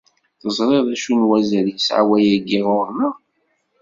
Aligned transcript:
Teẓriḍ 0.41 0.87
acu 0.93 1.11
n 1.19 1.27
wazal 1.29 1.67
yesɛa 1.69 2.03
wayagi 2.09 2.61
ɣer-neɣ? 2.69 3.15